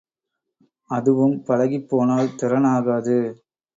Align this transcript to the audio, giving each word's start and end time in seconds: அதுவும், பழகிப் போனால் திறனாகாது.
அதுவும், 0.89 1.35
பழகிப் 1.43 1.87
போனால் 1.89 2.35
திறனாகாது. 2.39 3.19